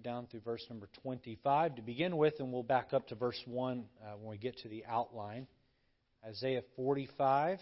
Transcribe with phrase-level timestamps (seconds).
[0.00, 3.38] read down through verse number 25 to begin with, and we'll back up to verse
[3.44, 5.46] 1 uh, when we get to the outline.
[6.26, 7.58] Isaiah 45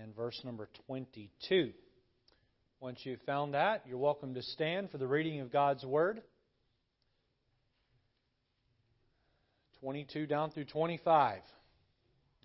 [0.00, 1.72] and verse number 22.
[2.80, 6.22] Once you've found that, you're welcome to stand for the reading of God's Word.
[9.80, 11.40] 22 down through 25.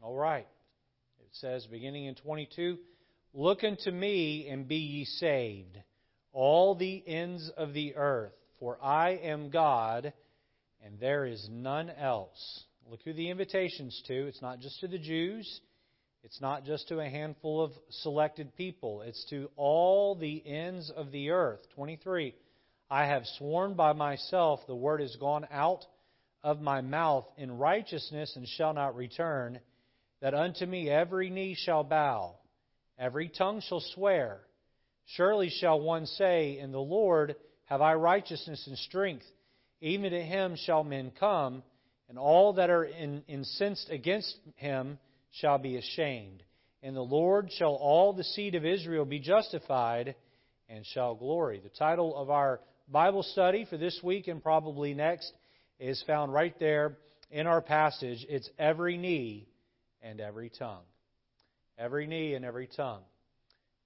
[0.02, 0.48] All right.
[1.22, 2.78] It says, beginning in 22,
[3.38, 5.78] Look unto me and be ye saved,
[6.36, 10.12] all the ends of the earth, for I am God,
[10.84, 12.66] and there is none else.
[12.92, 14.28] Look who the invitation's to.
[14.28, 15.62] It's not just to the Jews.
[16.24, 19.02] It's not just to a handful of selected people.
[19.02, 21.62] It's to all the ends of the earth.
[21.74, 22.36] 23.
[22.92, 25.86] I have sworn by myself, the word has gone out
[26.44, 29.60] of my mouth in righteousness and shall not return,
[30.22, 32.36] that unto me every knee shall bow,
[33.00, 34.42] every tongue shall swear.
[35.16, 39.26] Surely shall one say, In the Lord have I righteousness and strength.
[39.82, 41.64] Even to him shall men come,
[42.10, 44.98] and all that are in, incensed against him
[45.32, 46.44] shall be ashamed.
[46.82, 50.16] In the Lord shall all the seed of Israel be justified
[50.70, 51.60] and shall glory.
[51.60, 55.32] The title of our Bible study for this week and probably next
[55.80, 56.98] is found right there
[57.32, 58.26] in our passage.
[58.30, 59.48] It's every knee
[60.02, 60.84] and every tongue.
[61.78, 63.02] Every knee and every tongue.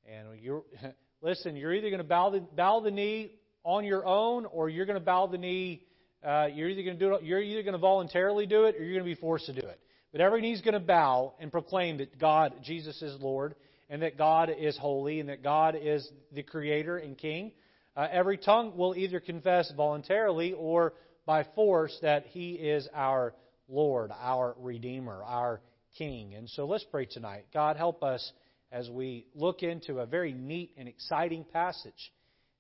[0.06, 0.28] And
[1.22, 3.32] listen, you're either going to bow the, bow the knee
[3.64, 5.84] on your own or you're going to bow the knee.
[6.24, 8.84] Uh, you're either going to do it, you're either going to voluntarily do it or
[8.84, 9.80] you're going to be forced to do it.
[10.12, 13.56] But every knee's going to bow and proclaim that God, Jesus is Lord,
[13.90, 17.52] and that God is holy, and that God is the Creator and King.
[17.96, 20.94] Uh, every tongue will either confess voluntarily or
[21.26, 23.34] by force that He is our
[23.68, 25.62] Lord, our Redeemer, our
[25.98, 26.34] King.
[26.36, 27.46] And so let's pray tonight.
[27.54, 28.32] God, help us
[28.72, 32.12] as we look into a very neat and exciting passage.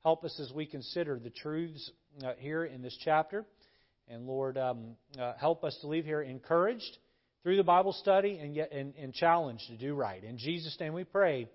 [0.03, 1.91] Help us as we consider the truths
[2.23, 3.45] uh, here in this chapter.
[4.07, 6.97] And Lord, um, uh, help us to leave here encouraged
[7.43, 10.23] through the Bible study and, yet, and, and challenged to do right.
[10.23, 11.47] In Jesus' name we pray.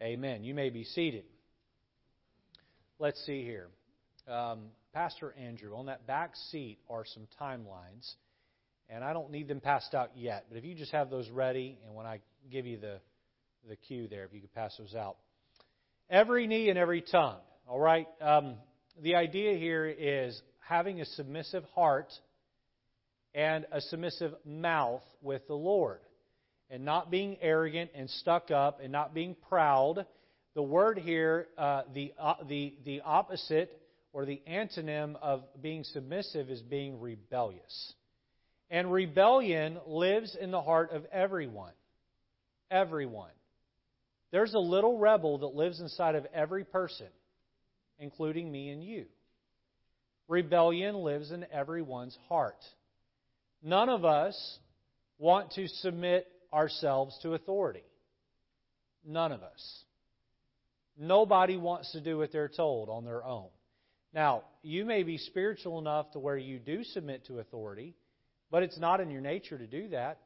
[0.00, 0.42] Amen.
[0.42, 1.24] You may be seated.
[2.98, 3.68] Let's see here.
[4.26, 8.14] Um, Pastor Andrew, on that back seat are some timelines,
[8.88, 11.78] and I don't need them passed out yet, but if you just have those ready,
[11.84, 12.20] and when I
[12.50, 13.00] give you the,
[13.68, 15.16] the cue there, if you could pass those out.
[16.10, 18.06] Every knee and every tongue, all right?
[18.20, 18.56] Um,
[19.00, 22.12] the idea here is having a submissive heart
[23.34, 26.00] and a submissive mouth with the Lord,
[26.70, 30.06] and not being arrogant and stuck up and not being proud.
[30.54, 33.78] The word here, uh, the, uh, the, the opposite
[34.12, 37.94] or the antonym of being submissive is being rebellious.
[38.70, 41.72] And rebellion lives in the heart of everyone.
[42.70, 43.30] Everyone.
[44.32, 47.06] There's a little rebel that lives inside of every person,
[47.98, 49.04] including me and you.
[50.26, 52.56] Rebellion lives in everyone's heart.
[53.62, 54.58] None of us
[55.18, 57.84] want to submit ourselves to authority.
[59.04, 59.84] None of us.
[60.98, 63.48] Nobody wants to do what they're told on their own.
[64.14, 67.94] Now, you may be spiritual enough to where you do submit to authority,
[68.50, 70.18] but it's not in your nature to do that.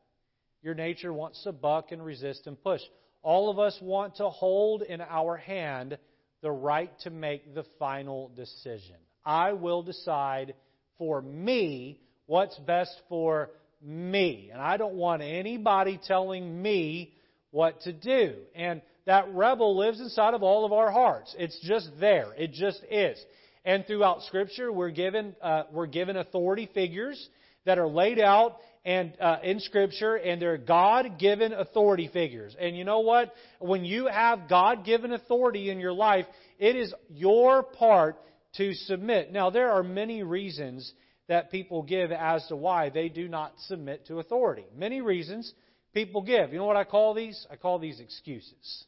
[0.62, 2.81] Your nature wants to buck and resist and push.
[3.22, 5.99] All of us want to hold in our hand
[6.43, 8.97] the right to make the final decision.
[9.25, 10.54] I will decide
[10.99, 13.50] for me what's best for
[13.82, 14.50] me.
[14.53, 17.12] And I don't want anybody telling me
[17.50, 18.34] what to do.
[18.54, 21.34] And that rebel lives inside of all of our hearts.
[21.38, 22.33] It's just there.
[22.37, 23.19] It just is.
[23.65, 27.28] And throughout Scripture, we're given uh, we're given authority figures
[27.65, 32.54] that are laid out and uh, in Scripture, and they're God-given authority figures.
[32.58, 33.34] And you know what?
[33.58, 36.24] When you have God-given authority in your life,
[36.60, 38.16] it is your part
[38.58, 39.32] to submit.
[39.32, 40.92] Now, there are many reasons
[41.26, 44.64] that people give as to why they do not submit to authority.
[44.76, 45.53] Many reasons
[45.92, 46.53] people give.
[46.53, 47.44] You know what I call these?
[47.50, 48.84] I call these excuses.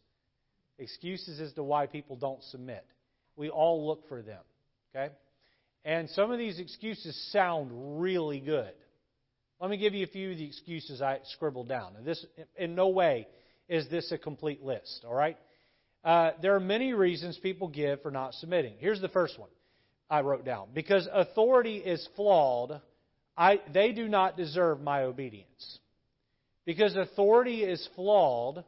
[0.78, 2.86] Excuses as to why people don't submit.
[3.34, 4.42] We all look for them.
[4.94, 5.12] Okay?
[5.84, 8.70] And some of these excuses sound really good.
[9.60, 11.96] Let me give you a few of the excuses I scribbled down.
[11.96, 12.24] And this,
[12.56, 13.26] in no way,
[13.68, 15.04] is this a complete list.
[15.06, 15.36] All right?
[16.04, 18.74] Uh, there are many reasons people give for not submitting.
[18.78, 19.50] Here's the first one.
[20.08, 20.68] I wrote down.
[20.72, 22.80] Because authority is flawed,
[23.36, 25.78] I, they do not deserve my obedience.
[26.64, 28.64] Because authority is flawed,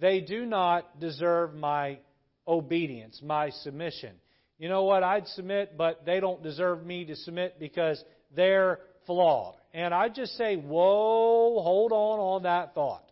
[0.00, 1.98] they do not deserve my
[2.46, 4.14] obedience, my submission.
[4.58, 5.02] You know what?
[5.02, 8.02] I'd submit, but they don't deserve me to submit because
[8.34, 9.56] they're flawed.
[9.72, 13.04] And I just say, whoa, hold on on that thought.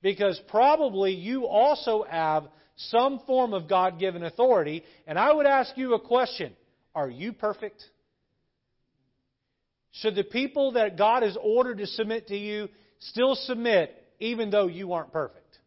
[0.00, 2.44] Because probably you also have
[2.76, 4.82] some form of God given authority.
[5.06, 6.54] And I would ask you a question
[6.94, 7.82] Are you perfect?
[9.92, 12.68] Should the people that God has ordered to submit to you
[12.98, 15.58] still submit even though you aren't perfect?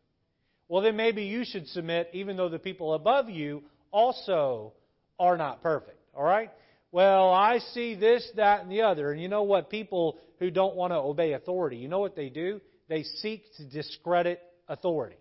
[0.68, 4.74] Well, then maybe you should submit even though the people above you also
[5.19, 6.00] are not perfect.
[6.16, 6.50] All right?
[6.95, 9.12] Well, I see this, that, and the other.
[9.12, 9.69] And you know what?
[9.69, 12.62] People who don't want to obey authority, you know what they do?
[12.88, 15.18] They seek to discredit authority.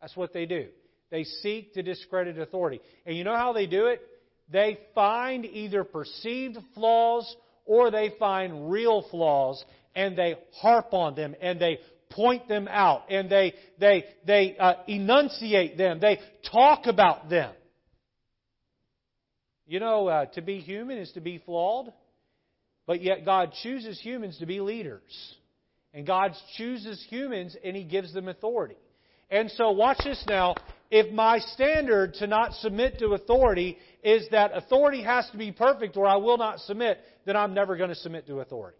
[0.00, 0.68] That's what they do.
[1.10, 2.80] They seek to discredit authority.
[3.04, 4.00] And you know how they do it?
[4.48, 7.34] They find either perceived flaws
[7.64, 9.64] or they find real flaws
[9.96, 11.80] and they harp on them and they
[12.10, 15.98] point them out and they, they, they uh, enunciate them.
[15.98, 16.20] They
[16.52, 17.52] talk about them.
[19.66, 21.92] You know, uh, to be human is to be flawed,
[22.86, 25.34] but yet God chooses humans to be leaders.
[25.92, 28.76] And God chooses humans and He gives them authority.
[29.28, 30.54] And so, watch this now.
[30.88, 35.96] If my standard to not submit to authority is that authority has to be perfect
[35.96, 38.78] or I will not submit, then I'm never going to submit to authority.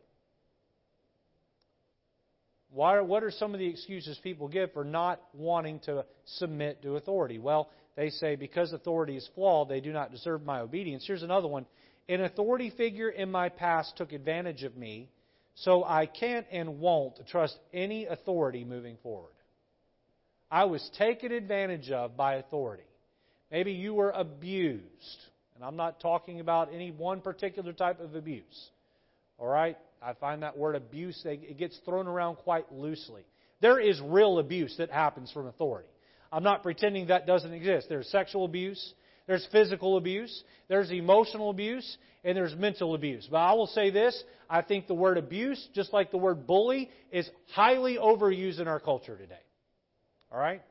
[2.70, 6.96] Why, what are some of the excuses people give for not wanting to submit to
[6.96, 7.38] authority?
[7.38, 11.04] Well, they say because authority is flawed, they do not deserve my obedience.
[11.06, 11.66] Here's another one.
[12.08, 15.08] An authority figure in my past took advantage of me,
[15.54, 19.32] so I can't and won't trust any authority moving forward.
[20.50, 22.84] I was taken advantage of by authority.
[23.50, 24.82] Maybe you were abused.
[25.54, 28.70] And I'm not talking about any one particular type of abuse.
[29.38, 29.76] All right?
[30.02, 33.22] I find that word abuse, it gets thrown around quite loosely.
[33.60, 35.88] There is real abuse that happens from authority.
[36.32, 37.88] I'm not pretending that doesn't exist.
[37.88, 38.94] There's sexual abuse,
[39.26, 43.26] there's physical abuse, there's emotional abuse, and there's mental abuse.
[43.31, 46.90] But I will say this I think the word abuse, just like the word bully,
[47.11, 49.34] is highly overused in our culture today.
[50.31, 50.62] All right?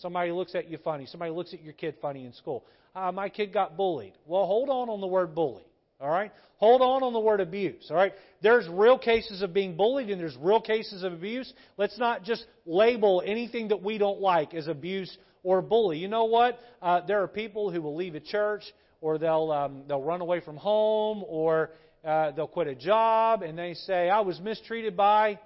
[0.00, 1.06] Somebody looks at you funny.
[1.06, 2.64] Somebody looks at your kid funny in school.
[2.94, 4.12] Uh, my kid got bullied.
[4.26, 5.64] Well, hold on on the word bully.
[6.00, 6.32] All right?
[6.58, 7.86] Hold on on the word abuse.
[7.90, 8.12] All right?
[8.42, 11.50] There's real cases of being bullied and there's real cases of abuse.
[11.76, 15.98] Let's not just label anything that we don't like as abuse or bully.
[15.98, 16.58] You know what?
[16.82, 18.62] Uh, there are people who will leave a church
[19.00, 21.70] or they'll um, they'll run away from home or
[22.04, 25.38] uh, they'll quit a job and they say, "I was mistreated by."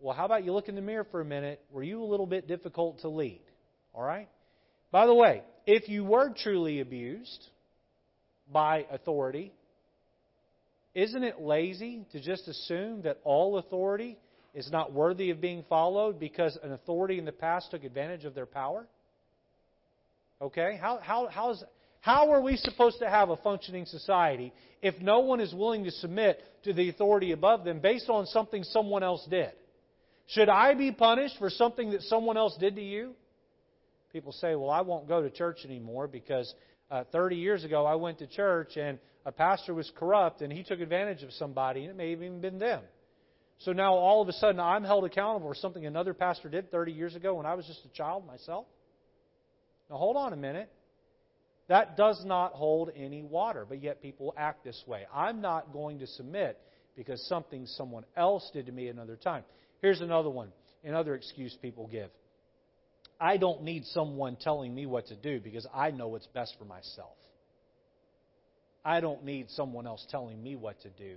[0.00, 1.60] Well, how about you look in the mirror for a minute?
[1.72, 3.40] Were you a little bit difficult to lead?
[3.94, 4.28] All right.
[4.92, 7.48] By the way, if you were truly abused,
[8.52, 9.52] by authority,
[10.94, 14.18] isn't it lazy to just assume that all authority
[14.54, 18.34] is not worthy of being followed because an authority in the past took advantage of
[18.34, 18.86] their power?
[20.40, 20.78] Okay?
[20.80, 21.62] How, how, how's,
[22.00, 24.52] how are we supposed to have a functioning society
[24.82, 28.64] if no one is willing to submit to the authority above them based on something
[28.64, 29.52] someone else did?
[30.28, 33.14] Should I be punished for something that someone else did to you?
[34.12, 36.52] People say, well, I won't go to church anymore because
[36.90, 40.62] uh, 30 years ago, I went to church and a pastor was corrupt and he
[40.62, 42.82] took advantage of somebody, and it may have even been them.
[43.58, 46.92] So now all of a sudden I'm held accountable for something another pastor did 30
[46.92, 48.66] years ago when I was just a child myself.
[49.90, 50.70] Now hold on a minute.
[51.68, 55.06] That does not hold any water, but yet people act this way.
[55.12, 56.58] I'm not going to submit
[56.96, 59.44] because something someone else did to me another time.
[59.82, 60.50] Here's another one,
[60.82, 62.10] another excuse people give.
[63.20, 66.64] I don't need someone telling me what to do because I know what's best for
[66.64, 67.16] myself.
[68.84, 71.16] I don't need someone else telling me what to do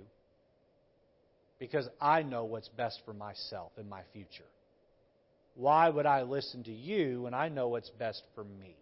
[1.58, 4.44] because I know what's best for myself and my future.
[5.54, 8.74] Why would I listen to you when I know what's best for me?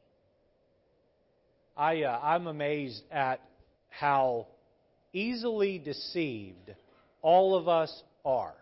[1.77, 3.41] I, uh, I'm amazed at
[3.89, 4.47] how
[5.13, 6.75] easily deceived
[7.23, 8.55] all of us are.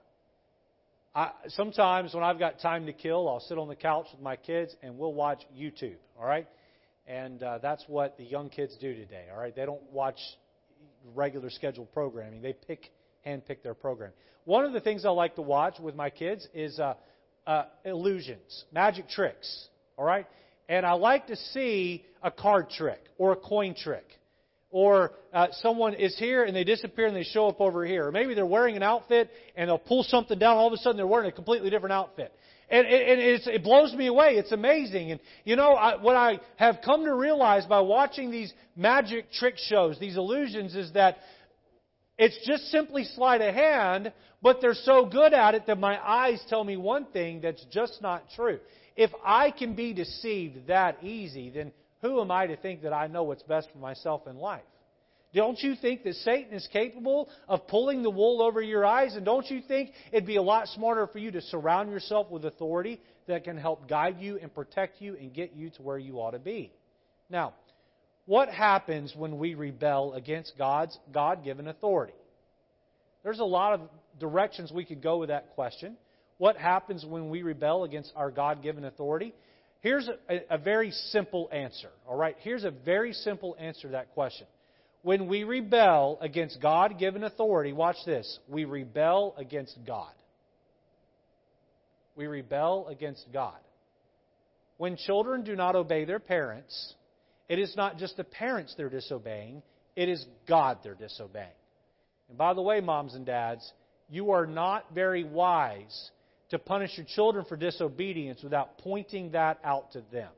[1.18, 4.36] I, sometimes when I've got time to kill, I'll sit on the couch with my
[4.36, 5.96] kids and we'll watch YouTube.
[6.16, 6.46] All right,
[7.08, 9.24] and uh, that's what the young kids do today.
[9.32, 10.20] All right, they don't watch
[11.16, 12.40] regular scheduled programming.
[12.40, 12.92] They pick
[13.24, 14.12] hand pick their program.
[14.44, 16.94] One of the things I like to watch with my kids is uh,
[17.48, 19.70] uh, illusions, magic tricks.
[19.96, 20.26] All right,
[20.68, 24.06] and I like to see a card trick or a coin trick
[24.70, 28.08] or uh, someone is here and they disappear and they show up over here.
[28.08, 30.56] Or maybe they're wearing an outfit and they'll pull something down.
[30.56, 32.32] All of a sudden they're wearing a completely different outfit.
[32.70, 34.34] And, and it blows me away.
[34.34, 35.12] It's amazing.
[35.12, 39.54] And you know, I, what I have come to realize by watching these magic trick
[39.56, 41.16] shows, these illusions, is that
[42.18, 46.42] it's just simply sleight of hand, but they're so good at it that my eyes
[46.48, 48.58] tell me one thing that's just not true.
[48.96, 53.06] If I can be deceived that easy, then who am I to think that I
[53.06, 54.62] know what's best for myself in life?
[55.34, 59.14] Don't you think that Satan is capable of pulling the wool over your eyes?
[59.14, 62.44] And don't you think it'd be a lot smarter for you to surround yourself with
[62.46, 66.14] authority that can help guide you and protect you and get you to where you
[66.14, 66.72] ought to be?
[67.28, 67.52] Now,
[68.24, 72.14] what happens when we rebel against God's God given authority?
[73.22, 73.80] There's a lot of
[74.18, 75.96] directions we could go with that question.
[76.38, 79.34] What happens when we rebel against our God given authority?
[79.80, 81.90] Here's a, a, very simple answer.
[82.08, 82.36] All right?
[82.40, 84.46] Here's a very simple answer to that question.
[85.02, 88.38] When we rebel against God given authority, watch this.
[88.48, 90.12] We rebel against God.
[92.16, 93.58] We rebel against God.
[94.76, 96.94] When children do not obey their parents,
[97.48, 99.62] it is not just the parents they're disobeying,
[99.94, 101.48] it is God they're disobeying.
[102.28, 103.72] And by the way, moms and dads,
[104.10, 106.10] you are not very wise
[106.50, 110.30] to punish your children for disobedience without pointing that out to them.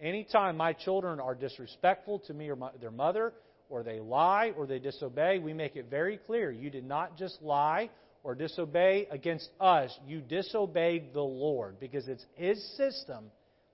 [0.00, 3.32] Anytime my children are disrespectful to me or my, their mother,
[3.68, 7.42] or they lie or they disobey, we make it very clear you did not just
[7.42, 7.90] lie
[8.22, 13.24] or disobey against us, you disobeyed the Lord because it's His system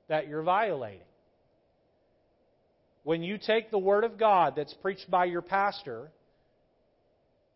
[0.08, 1.00] that you're violating.
[3.02, 6.10] When you take the Word of God that's preached by your pastor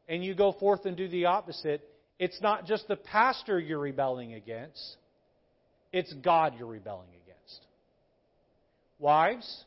[0.06, 1.82] and you go forth and do the opposite,
[2.18, 4.96] it's not just the pastor you're rebelling against,
[5.92, 7.60] it's God you're rebelling against.
[8.98, 9.64] Wives,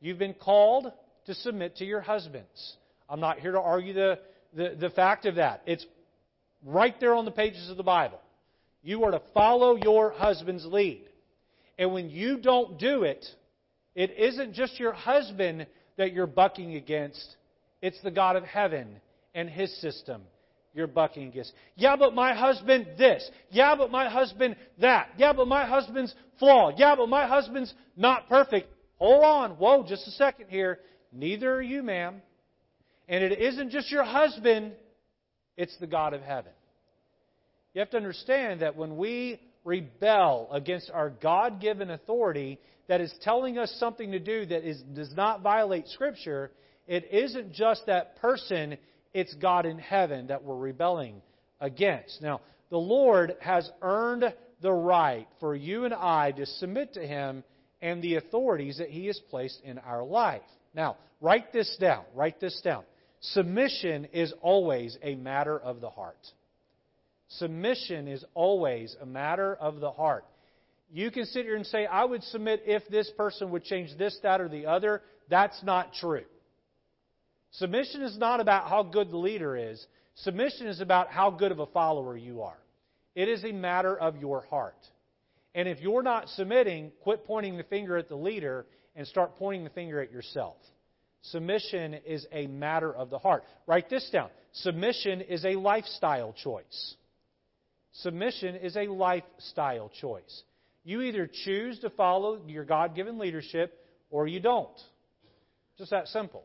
[0.00, 0.92] you've been called
[1.26, 2.76] to submit to your husbands.
[3.08, 4.18] I'm not here to argue the,
[4.54, 5.62] the, the fact of that.
[5.66, 5.84] It's
[6.64, 8.20] right there on the pages of the Bible.
[8.82, 11.04] You are to follow your husband's lead.
[11.78, 13.24] And when you don't do it,
[13.94, 15.66] it isn't just your husband
[15.96, 17.36] that you're bucking against,
[17.80, 19.00] it's the God of heaven
[19.34, 20.22] and his system
[20.74, 21.52] you're bucking against.
[21.76, 23.28] Yeah, but my husband this.
[23.50, 25.10] Yeah, but my husband that.
[25.16, 26.74] Yeah, but my husband's flawed.
[26.78, 28.68] Yeah, but my husband's not perfect.
[28.98, 29.50] Hold on.
[29.52, 30.80] Whoa, just a second here.
[31.12, 32.20] Neither are you, ma'am.
[33.08, 34.72] And it isn't just your husband,
[35.56, 36.52] it's the God of heaven.
[37.74, 43.12] You have to understand that when we rebel against our God given authority that is
[43.22, 46.50] telling us something to do that is, does not violate Scripture,
[46.86, 48.76] it isn't just that person,
[49.14, 51.22] it's God in heaven that we're rebelling
[51.60, 52.20] against.
[52.20, 52.40] Now,
[52.70, 54.24] the Lord has earned
[54.60, 57.44] the right for you and I to submit to Him
[57.80, 60.42] and the authorities that He has placed in our life.
[60.74, 62.04] Now, write this down.
[62.14, 62.82] Write this down.
[63.20, 66.18] Submission is always a matter of the heart.
[67.28, 70.24] Submission is always a matter of the heart.
[70.92, 74.18] You can sit here and say, I would submit if this person would change this,
[74.22, 75.02] that, or the other.
[75.30, 76.24] That's not true.
[77.58, 79.84] Submission is not about how good the leader is.
[80.16, 82.58] Submission is about how good of a follower you are.
[83.14, 84.78] It is a matter of your heart.
[85.54, 89.62] And if you're not submitting, quit pointing the finger at the leader and start pointing
[89.62, 90.56] the finger at yourself.
[91.22, 93.44] Submission is a matter of the heart.
[93.66, 94.30] Write this down.
[94.52, 96.96] Submission is a lifestyle choice.
[97.92, 100.42] Submission is a lifestyle choice.
[100.82, 103.78] You either choose to follow your God given leadership
[104.10, 104.76] or you don't.
[105.78, 106.44] Just that simple.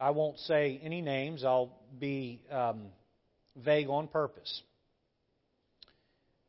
[0.00, 2.86] I won't say any names, I'll be um,
[3.56, 4.62] vague on purpose.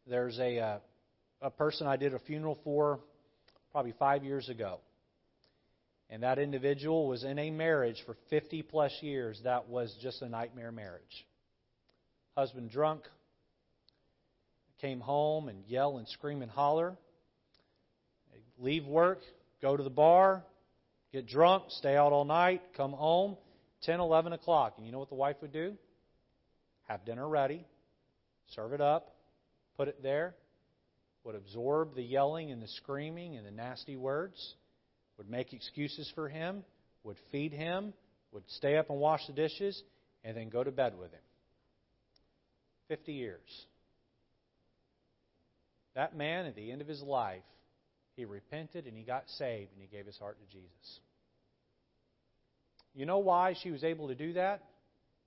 [0.08, 0.78] There's a, uh,
[1.42, 3.00] a person I did a funeral for
[3.72, 4.80] probably five years ago.
[6.10, 10.30] And that individual was in a marriage for 50 plus years that was just a
[10.30, 11.26] nightmare marriage.
[12.38, 13.02] Husband drunk,
[14.82, 16.96] came home and yell and scream and holler.
[18.60, 19.20] Leave work,
[19.62, 20.44] go to the bar,
[21.16, 23.38] get drunk, stay out all night, come home,
[23.84, 24.74] 10, 11 o'clock.
[24.78, 25.76] And you know what the wife would do?
[26.90, 27.66] Have dinner ready,
[28.54, 29.16] serve it up,
[29.78, 30.36] put it there,
[31.24, 34.56] would absorb the yelling and the screaming and the nasty words,
[35.18, 36.64] would make excuses for him,
[37.04, 37.94] would feed him,
[38.34, 39.82] would stay up and wash the dishes,
[40.26, 41.20] and then go to bed with him.
[42.90, 43.66] 50 years.
[45.96, 47.42] That man, at the end of his life,
[48.18, 51.00] he repented and he got saved and he gave his heart to Jesus.
[52.96, 54.64] You know why she was able to do that?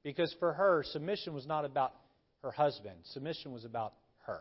[0.02, 1.92] Because for her, submission was not about
[2.42, 3.92] her husband, submission was about
[4.26, 4.40] her.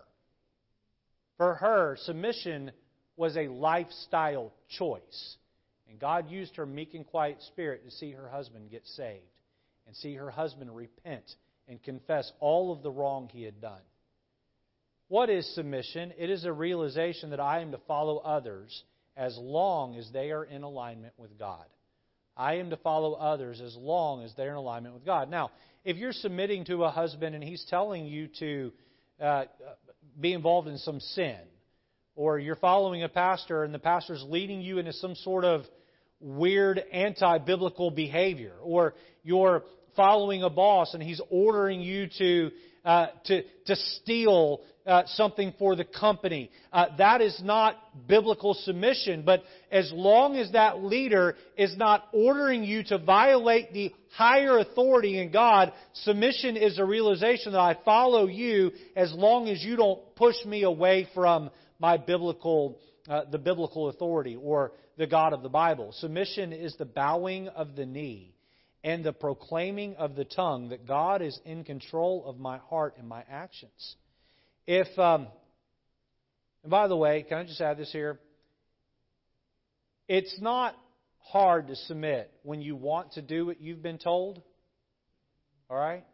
[1.38, 2.72] For her, submission
[3.15, 5.36] was a lifestyle choice.
[5.89, 9.24] And God used her meek and quiet spirit to see her husband get saved
[9.86, 11.24] and see her husband repent
[11.67, 13.81] and confess all of the wrong he had done.
[15.07, 16.13] What is submission?
[16.17, 18.84] It is a realization that I am to follow others
[19.15, 21.65] as long as they are in alignment with God.
[22.38, 25.29] I am to follow others as long as they're in alignment with God.
[25.29, 25.51] Now,
[25.84, 28.72] if you're submitting to a husband and he's telling you to
[29.22, 29.46] uh,
[30.20, 31.39] be involved in some sin,
[32.15, 35.63] or you're following a pastor and the pastor's leading you into some sort of
[36.20, 39.63] weird anti biblical behavior, or you're
[39.96, 42.51] following a boss and he's ordering you to
[42.88, 46.50] uh, to, to steal uh, something for the company.
[46.72, 47.75] Uh, that is not
[48.08, 49.24] biblical submission.
[49.25, 55.20] But as long as that leader is not ordering you to violate the higher authority
[55.20, 60.15] in God, submission is a realization that I follow you as long as you don't
[60.15, 62.79] push me away from my biblical,
[63.10, 65.91] uh, the biblical authority or the God of the Bible.
[65.91, 68.37] Submission is the bowing of the knee
[68.84, 73.07] and the proclaiming of the tongue that God is in control of my heart and
[73.07, 73.96] my actions.
[74.65, 75.27] If, um,
[76.63, 78.19] and by the way, can I just add this here?
[80.07, 80.75] It's not
[81.19, 84.41] hard to submit when you want to do what you've been told.
[85.69, 86.05] All right?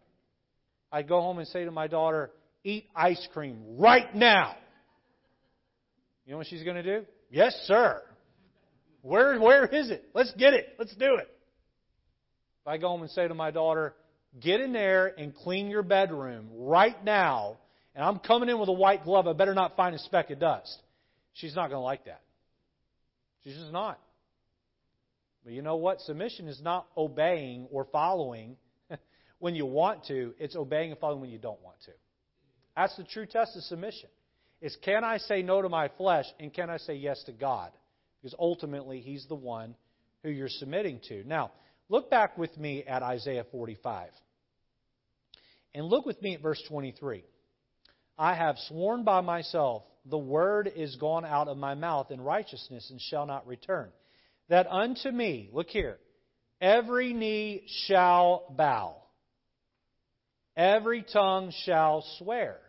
[0.92, 2.32] I go home and say to my daughter,
[2.64, 4.56] eat ice cream right now.
[6.26, 7.06] You know what she's going to do?
[7.30, 8.02] Yes, sir.
[9.02, 10.06] Where, where is it?
[10.14, 10.76] Let's get it.
[10.80, 11.28] Let's do it.
[12.64, 13.94] If I go home and say to my daughter,
[14.40, 17.58] get in there and clean your bedroom right now,
[17.94, 20.40] and I'm coming in with a white glove, I better not find a speck of
[20.40, 20.82] dust.
[21.34, 22.22] She's not going to like that.
[23.44, 24.00] She's just not.
[25.44, 26.00] But you know what?
[26.02, 28.56] Submission is not obeying or following
[29.40, 31.92] when you want to, it's obeying and following when you don't want to.
[32.78, 34.10] That's the true test of submission.
[34.62, 37.72] Is can I say no to my flesh and can I say yes to God?
[38.22, 39.76] Because ultimately, He's the one
[40.24, 41.28] who you're submitting to.
[41.28, 41.52] Now,
[41.90, 44.10] Look back with me at Isaiah 45.
[45.76, 47.24] And look with me at verse 23.
[48.18, 52.90] I have sworn by myself, the word is gone out of my mouth in righteousness
[52.92, 53.90] and shall not return.
[54.50, 55.98] That unto me, look here,
[56.62, 58.98] every knee shall bow,
[60.56, 62.60] every tongue shall swear.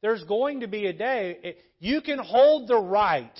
[0.00, 3.38] There's going to be a day, you can hold the right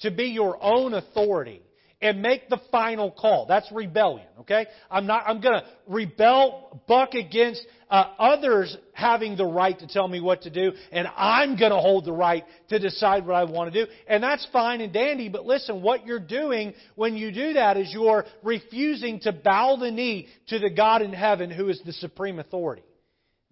[0.00, 1.62] to be your own authority
[2.02, 3.46] and make the final call.
[3.46, 4.66] That's rebellion, okay?
[4.90, 10.20] I'm not, I'm gonna rebel, buck against uh, others having the right to tell me
[10.20, 13.84] what to do, and I'm gonna hold the right to decide what I want to
[13.84, 13.90] do.
[14.08, 17.92] And that's fine and dandy, but listen, what you're doing when you do that is
[17.92, 22.40] you're refusing to bow the knee to the God in heaven who is the supreme
[22.40, 22.82] authority.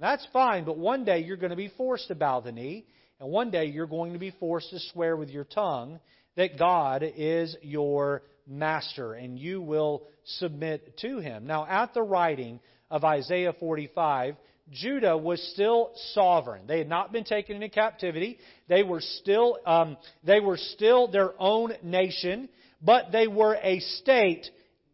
[0.00, 2.86] That's fine, but one day you're to be forced to bow the knee,
[3.20, 6.00] and one day you're going to be forced to swear with your tongue
[6.36, 11.46] that God is your master, and you will submit to him.
[11.46, 12.60] Now, at the writing
[12.90, 14.36] of Isaiah 45,
[14.70, 16.62] Judah was still sovereign.
[16.66, 18.38] They had not been taken into captivity.
[18.68, 22.48] They were still, um, they were still their own nation,
[22.82, 24.46] but they were a state.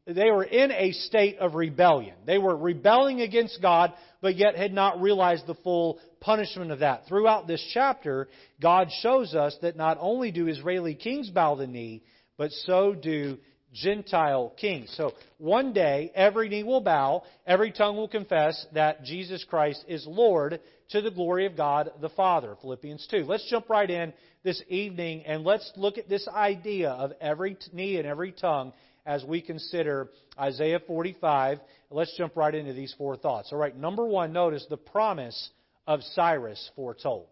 [0.06, 2.14] They were in a state of rebellion.
[2.26, 3.92] They were rebelling against God,
[4.22, 7.06] but yet had not realized the full punishment of that.
[7.06, 8.28] Throughout this chapter,
[8.60, 12.02] God shows us that not only do Israeli kings bow the knee,
[12.36, 13.38] but so do
[13.72, 14.92] Gentile kings.
[14.96, 20.06] So one day, every knee will bow, every tongue will confess that Jesus Christ is
[20.06, 22.56] Lord to the glory of God the Father.
[22.60, 23.24] Philippians 2.
[23.24, 24.12] Let's jump right in
[24.44, 28.72] this evening and let's look at this idea of every knee and every tongue
[29.04, 31.58] as we consider Isaiah 45.
[31.90, 33.50] Let's jump right into these four thoughts.
[33.52, 35.50] All right, number one, notice the promise
[35.86, 37.26] of Cyrus foretold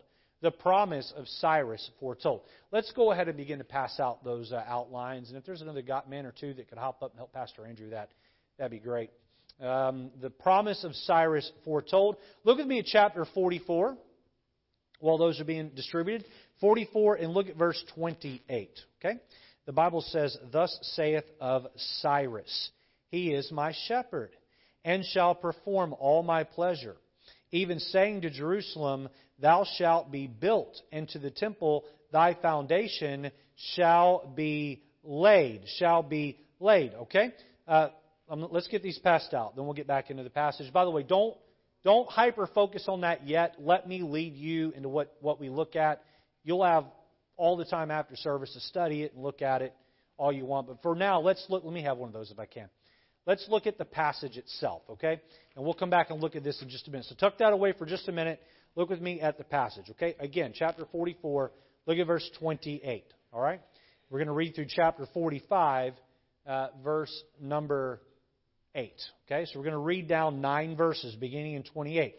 [0.45, 2.43] the promise of Cyrus foretold.
[2.71, 5.31] Let's go ahead and begin to pass out those uh, outlines.
[5.31, 7.89] And if there's another man or two that could hop up and help Pastor Andrew,
[7.91, 8.11] that
[8.59, 9.09] that'd be great.
[9.59, 12.19] Um, the promise of Cyrus foretold.
[12.45, 13.97] Look with me at chapter 44
[15.01, 16.27] while those are being distributed.
[16.61, 18.79] 44 and look at verse 28.
[19.01, 19.19] Okay?
[19.65, 21.69] The Bible says, Thus saith of
[22.03, 22.71] Cyrus,
[23.09, 24.31] He is my shepherd,
[24.85, 26.97] and shall perform all my pleasure.
[27.51, 29.09] Even saying to Jerusalem,
[29.40, 33.31] Thou shalt be built into the temple, thy foundation
[33.75, 35.62] shall be laid.
[35.79, 36.94] Shall be laid.
[36.94, 37.33] Okay?
[37.66, 37.88] Uh,
[38.29, 39.57] um, let's get these passed out.
[39.57, 40.73] Then we'll get back into the passage.
[40.73, 41.37] By the way, don't
[41.85, 43.57] don't hyper focus on that yet.
[43.59, 46.03] Let me lead you into what, what we look at.
[46.42, 46.87] You'll have
[47.37, 49.75] all the time after service to study it and look at it
[50.16, 50.66] all you want.
[50.66, 51.62] But for now, let's look.
[51.62, 52.68] Let me have one of those if I can.
[53.27, 55.20] Let's look at the passage itself, okay?
[55.57, 57.07] And we'll come back and look at this in just a minute.
[57.09, 58.40] So tuck that away for just a minute.
[58.77, 60.17] Look with me at the passage, okay?
[60.19, 61.53] Again, chapter 44,
[61.87, 63.61] look at verse 28, all right?
[64.11, 65.95] We're going to read through chapter 45,
[66.47, 68.01] uh, verse number
[68.75, 68.93] 8,
[69.27, 69.47] okay?
[69.47, 72.17] So we're going to read down nine verses beginning in 28.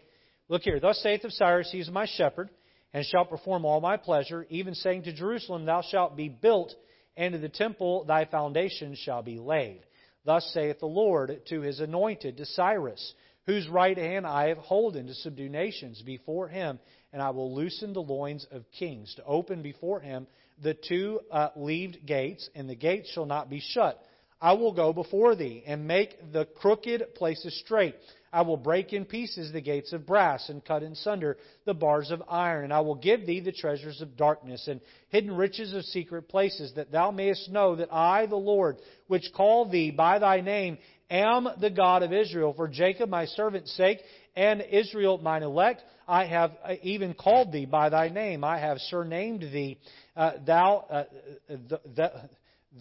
[0.47, 0.79] Look here.
[0.79, 2.49] Thus saith of Cyrus, He is my shepherd,
[2.93, 6.73] and shall perform all my pleasure, even saying to Jerusalem, Thou shalt be built,
[7.17, 9.81] and to the temple thy foundation shall be laid.
[10.23, 13.13] Thus saith the Lord to his anointed, to Cyrus,
[13.45, 16.79] whose right hand I have holden to subdue nations before him,
[17.13, 20.27] and I will loosen the loins of kings, to open before him
[20.61, 24.01] the two uh, leaved gates, and the gates shall not be shut.
[24.41, 27.95] I will go before thee and make the crooked places straight.
[28.33, 32.11] I will break in pieces the gates of brass and cut in sunder the bars
[32.11, 32.65] of iron.
[32.65, 36.73] And I will give thee the treasures of darkness and hidden riches of secret places,
[36.75, 38.77] that thou mayest know that I, the Lord,
[39.07, 40.79] which call thee by thy name,
[41.09, 42.53] am the God of Israel.
[42.53, 43.99] For Jacob my servant's sake
[44.35, 48.43] and Israel mine elect, I have uh, even called thee by thy name.
[48.43, 49.77] I have surnamed thee.
[50.15, 51.03] Uh, thou, uh,
[51.47, 52.11] th- th-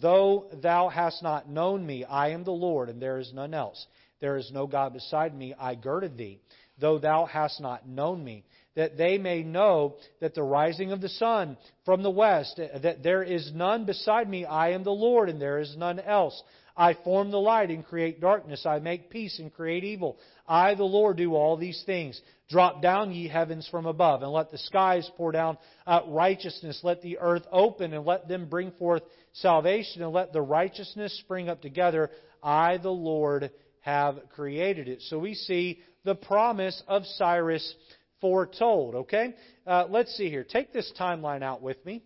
[0.01, 3.85] though thou hast not known me, I am the Lord, and there is none else.
[4.21, 5.53] There is no God beside me.
[5.59, 6.39] I girded thee,
[6.79, 11.09] though thou hast not known me, that they may know that the rising of the
[11.09, 14.45] sun from the west, that there is none beside me.
[14.45, 16.41] I am the Lord, and there is none else.
[16.77, 18.65] I form the light and create darkness.
[18.65, 20.17] I make peace and create evil.
[20.47, 22.19] I, the Lord, do all these things.
[22.49, 25.57] Drop down, ye heavens from above, and let the skies pour down
[25.87, 26.81] uh, righteousness.
[26.83, 31.49] Let the earth open, and let them bring forth salvation, and let the righteousness spring
[31.49, 32.11] up together.
[32.43, 35.01] I, the Lord, have created it.
[35.03, 37.75] So we see the promise of Cyrus
[38.21, 38.95] foretold.
[38.95, 39.33] Okay?
[39.65, 40.43] Uh, let's see here.
[40.43, 42.03] Take this timeline out with me.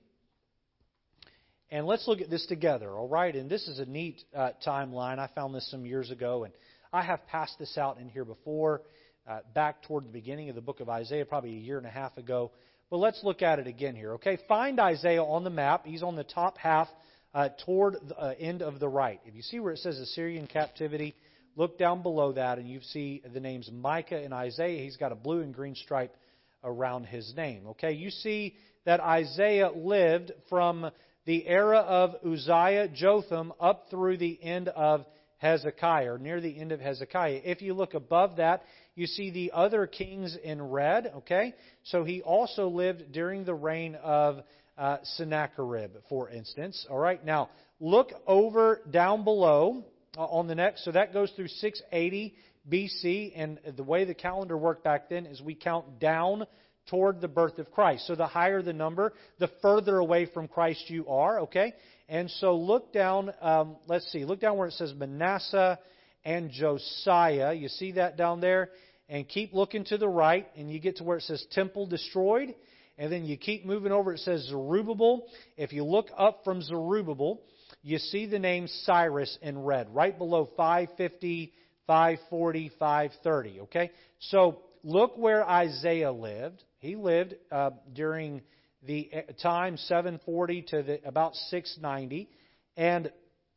[1.71, 3.35] And let's look at this together, all right?
[3.35, 5.19] And this is a neat uh, timeline.
[5.19, 6.53] I found this some years ago, and
[6.91, 8.81] I have passed this out in here before,
[9.27, 11.91] uh, back toward the beginning of the book of Isaiah, probably a year and a
[11.91, 12.49] half ago.
[12.89, 14.39] But let's look at it again here, okay?
[14.47, 15.85] Find Isaiah on the map.
[15.85, 16.87] He's on the top half
[17.35, 19.21] uh, toward the uh, end of the right.
[19.25, 21.13] If you see where it says Assyrian captivity,
[21.55, 24.83] look down below that, and you see the names Micah and Isaiah.
[24.83, 26.15] He's got a blue and green stripe
[26.63, 27.91] around his name, okay?
[27.91, 28.55] You see
[28.85, 30.89] that Isaiah lived from
[31.25, 35.05] the era of Uzziah, Jotham, up through the end of
[35.37, 37.41] Hezekiah, or near the end of Hezekiah.
[37.43, 38.63] If you look above that,
[38.95, 41.53] you see the other kings in red, okay?
[41.83, 44.43] So he also lived during the reign of
[44.77, 46.85] uh, Sennacherib, for instance.
[46.89, 49.85] All right, now look over down below
[50.17, 50.83] uh, on the next.
[50.83, 52.33] So that goes through 680
[52.69, 56.45] BC, and the way the calendar worked back then is we count down
[56.89, 58.07] toward the birth of Christ.
[58.07, 61.73] So the higher the number, the further away from Christ you are, okay?
[62.07, 65.79] And so look down, um, let's see, look down where it says Manasseh
[66.25, 67.53] and Josiah.
[67.53, 68.69] You see that down there?
[69.07, 72.53] And keep looking to the right, and you get to where it says temple destroyed.
[72.97, 75.25] And then you keep moving over, it says Zerubbabel.
[75.57, 77.41] If you look up from Zerubbabel,
[77.81, 81.53] you see the name Cyrus in red, right below 550,
[81.87, 83.59] 540, 530.
[83.61, 83.91] Okay?
[84.19, 86.63] So look where Isaiah lived.
[86.79, 88.41] He lived uh, during
[88.83, 92.29] the uh, time 740 to the, about 690.
[92.77, 93.11] And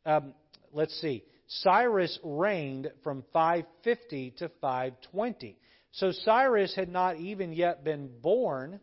[0.05, 0.33] um,
[0.73, 5.57] let's see, Cyrus reigned from 550 to 520.
[5.93, 8.79] So Cyrus had not even yet been born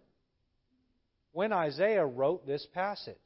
[1.32, 3.16] when Isaiah wrote this passage.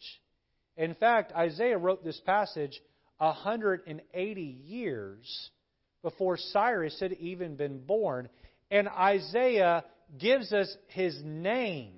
[0.77, 2.81] In fact, Isaiah wrote this passage
[3.19, 5.51] 180 years
[6.03, 8.29] before Cyrus had even been born.
[8.71, 9.85] And Isaiah
[10.19, 11.93] gives us his name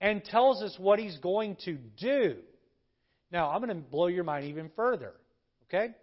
[0.00, 2.36] and tells us what he's going to do.
[3.30, 5.12] Now, I'm going to blow your mind even further.
[5.64, 5.94] Okay?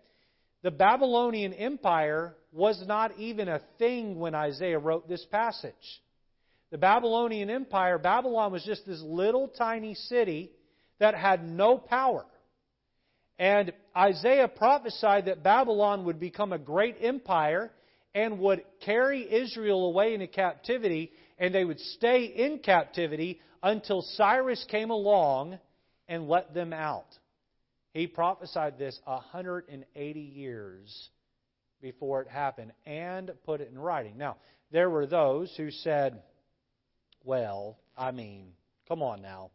[0.63, 5.73] The Babylonian Empire was not even a thing when Isaiah wrote this passage.
[6.71, 10.51] The Babylonian Empire, Babylon was just this little tiny city
[10.99, 12.25] that had no power.
[13.37, 17.71] And Isaiah prophesied that Babylon would become a great empire
[18.13, 24.63] and would carry Israel away into captivity and they would stay in captivity until Cyrus
[24.69, 25.57] came along
[26.07, 27.07] and let them out.
[27.93, 31.09] He prophesied this 180 years
[31.81, 34.17] before it happened and put it in writing.
[34.17, 34.37] Now,
[34.71, 36.21] there were those who said,
[37.23, 38.51] well, I mean,
[38.87, 39.51] come on now.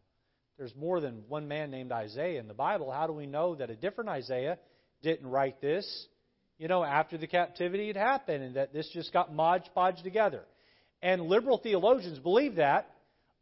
[0.57, 2.91] There's more than one man named Isaiah in the Bible.
[2.91, 4.57] How do we know that a different Isaiah
[5.01, 6.07] didn't write this,
[6.57, 10.43] you know, after the captivity had happened and that this just got modge podge together?
[11.05, 12.89] And liberal theologians believe that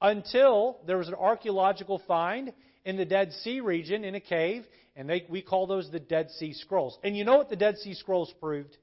[0.02, 2.52] until there was an archaeological find
[2.84, 4.66] in the Dead Sea region in a cave,
[4.98, 7.00] and they, we call those the Dead Sea Scrolls.
[7.06, 8.76] And you know what the Dead Sea Scrolls proved?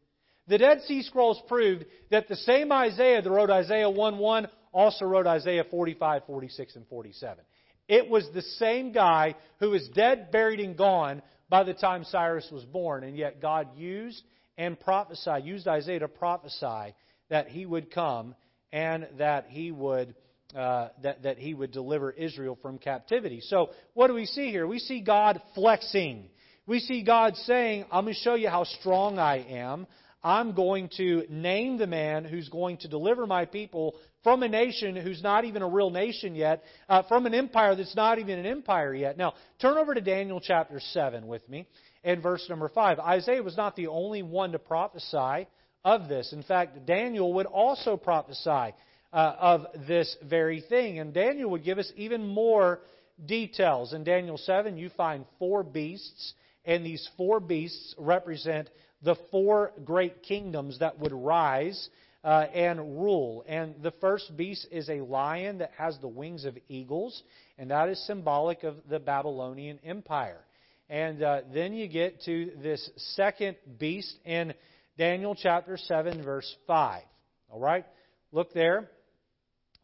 [0.48, 5.04] The Dead Sea Scrolls proved that the same Isaiah that wrote Isaiah 1 1 also
[5.04, 7.44] wrote Isaiah 45, 46, and 47.
[7.86, 12.48] It was the same guy who was dead, buried, and gone by the time Cyrus
[12.50, 14.22] was born, and yet God used
[14.56, 16.94] and prophesied, used Isaiah to prophesy
[17.28, 18.34] that he would come
[18.72, 20.14] and that he would
[20.54, 23.40] uh, that, that he would deliver Israel from captivity.
[23.40, 24.66] So, what do we see here?
[24.66, 26.28] We see God flexing.
[26.66, 29.86] We see God saying, I'm going to show you how strong I am.
[30.22, 34.96] I'm going to name the man who's going to deliver my people from a nation
[34.96, 38.46] who's not even a real nation yet, uh, from an empire that's not even an
[38.46, 39.16] empire yet.
[39.16, 41.66] Now, turn over to Daniel chapter 7 with me.
[42.04, 42.98] and verse number 5.
[42.98, 45.46] Isaiah was not the only one to prophesy
[45.84, 46.32] of this.
[46.32, 48.74] In fact, Daniel would also prophesy
[49.12, 50.98] uh, of this very thing.
[50.98, 52.80] And Daniel would give us even more
[53.26, 53.92] details.
[53.92, 58.70] In Daniel 7, you find four beasts, and these four beasts represent
[59.02, 61.88] the four great kingdoms that would rise
[62.22, 63.44] uh, and rule.
[63.48, 67.22] And the first beast is a lion that has the wings of eagles,
[67.58, 70.40] and that is symbolic of the Babylonian Empire.
[70.88, 74.54] And uh, then you get to this second beast in
[75.00, 77.02] Daniel chapter 7, verse 5.
[77.48, 77.86] All right?
[78.32, 78.90] Look there.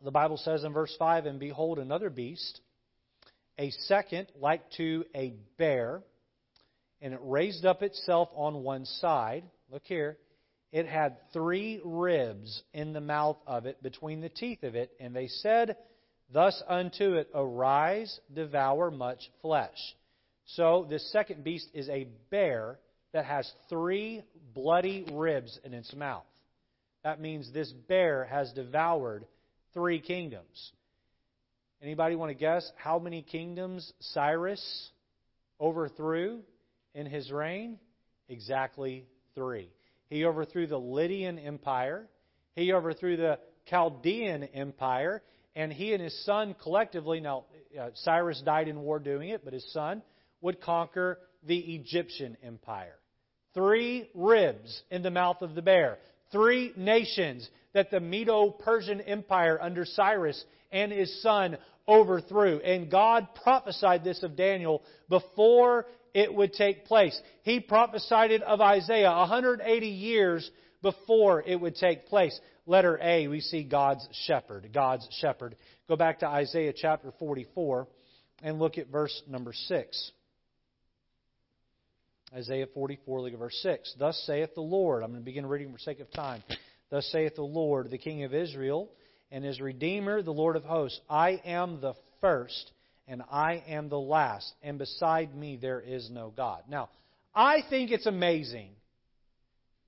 [0.04, 2.60] The Bible says in verse 5 And behold, another beast,
[3.58, 6.02] a second like to a bear,
[7.00, 9.44] and it raised up itself on one side.
[9.72, 10.18] Look here.
[10.70, 15.16] It had three ribs in the mouth of it, between the teeth of it, and
[15.16, 15.78] they said
[16.30, 19.78] thus unto it, Arise, devour much flesh.
[20.44, 22.78] So this second beast is a bear
[23.16, 24.22] that has three
[24.54, 26.26] bloody ribs in its mouth.
[27.02, 29.24] That means this bear has devoured
[29.72, 30.72] three kingdoms.
[31.80, 34.90] Anybody want to guess how many kingdoms Cyrus
[35.58, 36.42] overthrew
[36.94, 37.78] in his reign?
[38.28, 39.70] Exactly three.
[40.10, 42.10] He overthrew the Lydian Empire,
[42.54, 45.22] he overthrew the Chaldean Empire,
[45.54, 47.46] and he and his son collectively, now
[47.80, 50.02] uh, Cyrus died in war doing it, but his son
[50.42, 52.98] would conquer the Egyptian empire.
[53.56, 55.96] Three ribs in the mouth of the bear.
[56.30, 61.56] Three nations that the Medo Persian Empire under Cyrus and his son
[61.88, 62.58] overthrew.
[62.58, 67.18] And God prophesied this of Daniel before it would take place.
[67.44, 70.50] He prophesied it of Isaiah 180 years
[70.82, 72.38] before it would take place.
[72.66, 74.68] Letter A, we see God's shepherd.
[74.74, 75.56] God's shepherd.
[75.88, 77.86] Go back to Isaiah chapter 44
[78.42, 80.12] and look at verse number 6.
[82.34, 83.94] Isaiah 44, look at verse 6.
[83.98, 85.02] Thus saith the Lord.
[85.02, 86.42] I'm going to begin reading for sake of time.
[86.90, 88.90] Thus saith the Lord, the King of Israel,
[89.30, 92.72] and his Redeemer, the Lord of hosts I am the first,
[93.06, 96.62] and I am the last, and beside me there is no God.
[96.68, 96.90] Now,
[97.34, 98.70] I think it's amazing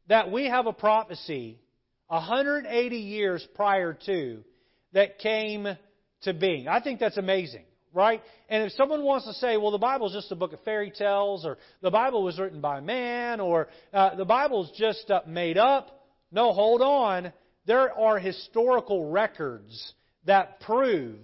[0.09, 1.59] that we have a prophecy
[2.09, 4.45] 180 years prior to
[4.93, 5.67] that came
[6.23, 6.69] to being.
[6.69, 8.23] I think that's amazing right?
[8.49, 10.91] And if someone wants to say, well, the Bible is just a book of fairy
[10.91, 15.21] tales, or the Bible was written by man, or uh, the Bible is just uh,
[15.27, 17.33] made up, no, hold on.
[17.67, 19.93] There are historical records
[20.27, 21.19] that prove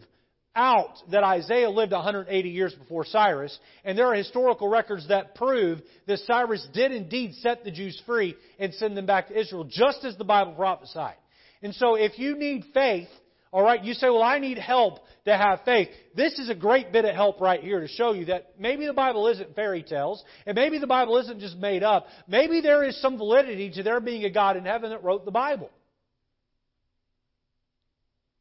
[0.57, 5.81] out that Isaiah lived 180 years before Cyrus, and there are historical records that prove
[6.07, 10.05] that Cyrus did indeed set the Jews free and send them back to Israel, just
[10.05, 11.17] as the Bible prophesied.
[11.63, 13.09] And so if you need faith,
[13.55, 15.89] all right, you say, well, I need help to have faith.
[16.17, 18.93] This is a great bit of help right here to show you that maybe the
[18.93, 22.09] Bible isn't fairy tales, and maybe the Bible isn't just made up.
[22.27, 25.31] Maybe there is some validity to there being a God in heaven that wrote the
[25.31, 25.71] Bible.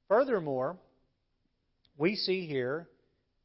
[0.07, 0.77] Furthermore,
[1.95, 2.87] we see here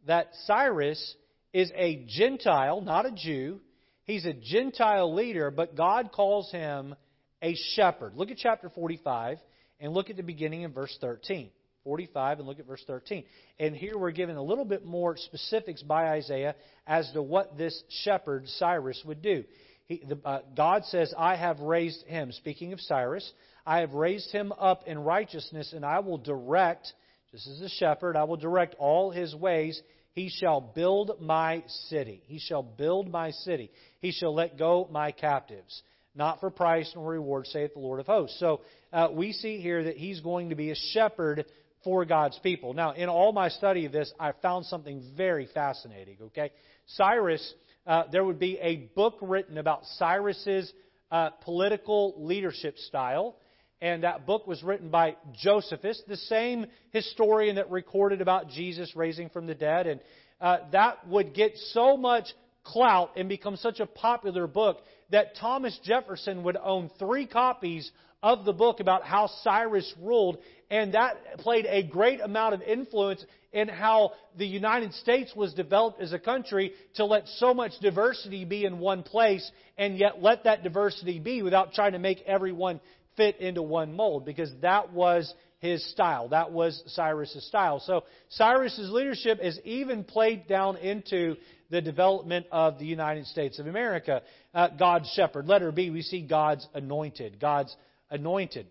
[0.06, 1.16] that Cyrus
[1.52, 3.60] is a Gentile, not a Jew.
[4.04, 6.94] He's a Gentile leader, but God calls him
[7.42, 8.14] a shepherd.
[8.14, 9.36] Look at chapter 45
[9.80, 11.50] and look at the beginning in verse 13.
[11.88, 13.24] 45 and look at verse 13.
[13.58, 16.54] And here we're given a little bit more specifics by Isaiah
[16.86, 19.44] as to what this shepherd, Cyrus, would do.
[19.86, 23.32] He, the, uh, God says, I have raised him, speaking of Cyrus,
[23.64, 26.92] I have raised him up in righteousness, and I will direct,
[27.30, 29.80] just as a shepherd, I will direct all his ways.
[30.12, 32.22] He shall build my city.
[32.26, 33.70] He shall build my city.
[34.00, 35.82] He shall let go my captives.
[36.14, 38.38] Not for price nor reward, saith the Lord of hosts.
[38.38, 38.60] So
[38.92, 41.46] uh, we see here that he's going to be a shepherd
[41.84, 42.74] for God's people.
[42.74, 46.50] Now, in all my study of this, I found something very fascinating, okay?
[46.86, 47.54] Cyrus,
[47.86, 50.72] uh, there would be a book written about Cyrus's
[51.10, 53.36] uh, political leadership style,
[53.80, 59.30] and that book was written by Josephus, the same historian that recorded about Jesus raising
[59.30, 60.00] from the dead, and
[60.40, 62.26] uh, that would get so much
[62.64, 64.78] clout and become such a popular book
[65.10, 67.90] that Thomas Jefferson would own three copies
[68.22, 70.38] of the book about how Cyrus ruled,
[70.70, 76.00] and that played a great amount of influence in how the United States was developed
[76.00, 80.44] as a country to let so much diversity be in one place and yet let
[80.44, 82.80] that diversity be without trying to make everyone
[83.16, 86.28] fit into one mold because that was his style.
[86.28, 87.80] That was Cyrus's style.
[87.80, 91.36] So Cyrus's leadership is even played down into
[91.70, 94.22] the development of the United States of America.
[94.54, 95.46] Uh, God's shepherd.
[95.46, 97.40] Letter B, we see God's anointed.
[97.40, 97.74] God's
[98.10, 98.66] anointed.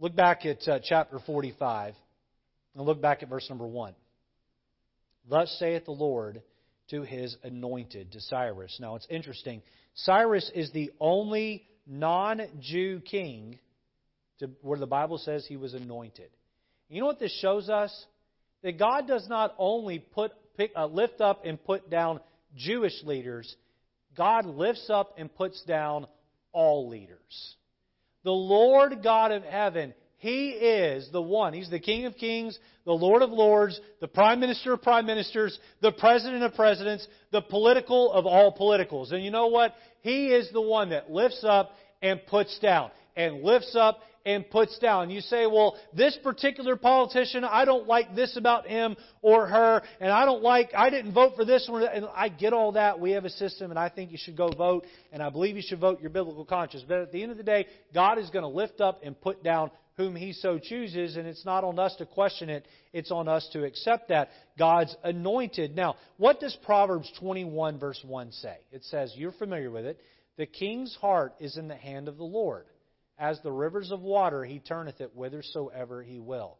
[0.00, 1.94] Look back at uh, chapter 45
[2.74, 3.94] and look back at verse number 1.
[5.28, 6.42] Thus saith the Lord
[6.90, 8.78] to his anointed, to Cyrus.
[8.80, 9.60] Now it's interesting.
[9.94, 13.58] Cyrus is the only non Jew king
[14.38, 16.30] to, where the Bible says he was anointed.
[16.88, 17.92] You know what this shows us?
[18.62, 22.20] That God does not only put, pick, uh, lift up and put down
[22.56, 23.54] Jewish leaders,
[24.16, 26.06] God lifts up and puts down
[26.52, 27.56] all leaders.
[28.24, 31.52] The Lord God of heaven, He is the one.
[31.52, 35.58] He's the King of kings, the Lord of lords, the Prime Minister of prime ministers,
[35.80, 39.12] the President of presidents, the political of all politicals.
[39.12, 39.74] And you know what?
[40.00, 44.78] He is the one that lifts up and puts down, and lifts up and puts
[44.78, 45.10] down.
[45.10, 50.10] You say, well, this particular politician, I don't like this about him or her, and
[50.10, 51.82] I don't like, I didn't vote for this one.
[51.82, 53.00] And I get all that.
[53.00, 55.62] We have a system, and I think you should go vote, and I believe you
[55.62, 56.84] should vote your biblical conscience.
[56.86, 59.42] But at the end of the day, God is going to lift up and put
[59.42, 63.28] down whom He so chooses, and it's not on us to question it, it's on
[63.28, 64.28] us to accept that.
[64.56, 65.74] God's anointed.
[65.74, 68.56] Now, what does Proverbs 21, verse 1 say?
[68.70, 69.98] It says, you're familiar with it,
[70.36, 72.66] the king's heart is in the hand of the Lord
[73.18, 76.58] as the rivers of water, he turneth it whithersoever he will.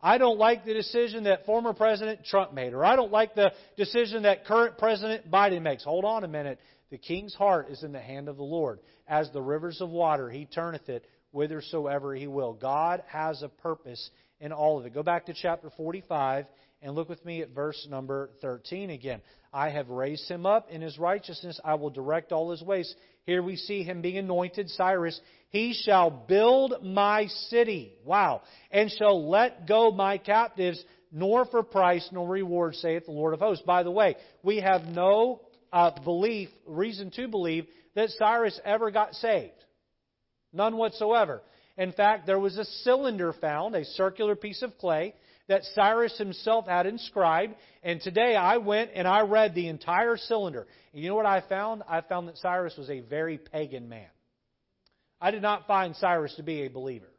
[0.00, 3.52] I don't like the decision that former President Trump made, or I don't like the
[3.76, 5.84] decision that current President Biden makes.
[5.84, 6.60] Hold on a minute.
[6.90, 8.80] The king's heart is in the hand of the Lord.
[9.08, 12.52] As the rivers of water, he turneth it whithersoever he will.
[12.52, 14.94] God has a purpose in all of it.
[14.94, 16.46] Go back to chapter 45
[16.82, 19.22] and look with me at verse number 13 again.
[19.52, 21.58] I have raised him up in his righteousness.
[21.64, 22.94] I will direct all his ways.
[23.24, 25.18] Here we see him being anointed, Cyrus.
[25.56, 27.94] He shall build my city.
[28.04, 28.42] Wow.
[28.70, 33.40] And shall let go my captives, nor for price nor reward, saith the Lord of
[33.40, 33.64] hosts.
[33.64, 35.40] By the way, we have no
[35.72, 39.54] uh, belief, reason to believe, that Cyrus ever got saved.
[40.52, 41.40] None whatsoever.
[41.78, 45.14] In fact, there was a cylinder found, a circular piece of clay,
[45.48, 47.54] that Cyrus himself had inscribed.
[47.82, 50.66] And today I went and I read the entire cylinder.
[50.92, 51.82] And you know what I found?
[51.88, 54.08] I found that Cyrus was a very pagan man.
[55.20, 57.10] I did not find Cyrus to be a believer.